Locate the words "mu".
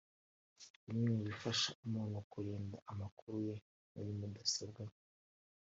1.15-1.19